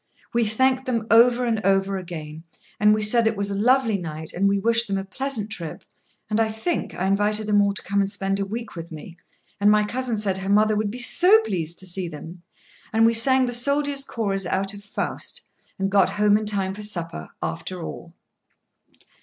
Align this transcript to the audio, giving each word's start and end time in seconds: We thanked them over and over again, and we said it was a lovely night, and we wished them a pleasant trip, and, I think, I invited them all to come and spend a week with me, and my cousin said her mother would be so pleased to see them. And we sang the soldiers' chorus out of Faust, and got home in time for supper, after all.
We 0.33 0.45
thanked 0.47 0.85
them 0.87 1.05
over 1.11 1.45
and 1.45 1.63
over 1.63 1.95
again, 1.95 2.43
and 2.79 2.91
we 2.91 3.03
said 3.03 3.27
it 3.27 3.37
was 3.37 3.51
a 3.51 3.55
lovely 3.55 3.99
night, 3.99 4.33
and 4.33 4.49
we 4.49 4.57
wished 4.57 4.87
them 4.87 4.97
a 4.97 5.05
pleasant 5.05 5.51
trip, 5.51 5.83
and, 6.27 6.39
I 6.39 6.49
think, 6.49 6.95
I 6.95 7.05
invited 7.05 7.45
them 7.45 7.61
all 7.61 7.75
to 7.75 7.83
come 7.83 7.99
and 8.01 8.09
spend 8.09 8.39
a 8.39 8.43
week 8.47 8.75
with 8.75 8.91
me, 8.91 9.15
and 9.59 9.69
my 9.69 9.83
cousin 9.83 10.17
said 10.17 10.39
her 10.39 10.49
mother 10.49 10.75
would 10.75 10.89
be 10.89 10.97
so 10.97 11.39
pleased 11.43 11.77
to 11.77 11.85
see 11.85 12.07
them. 12.07 12.41
And 12.91 13.05
we 13.05 13.13
sang 13.13 13.45
the 13.45 13.53
soldiers' 13.53 14.03
chorus 14.03 14.47
out 14.47 14.73
of 14.73 14.83
Faust, 14.83 15.47
and 15.77 15.91
got 15.91 16.09
home 16.09 16.35
in 16.35 16.47
time 16.47 16.73
for 16.73 16.81
supper, 16.81 17.29
after 17.43 17.83
all. 17.83 18.15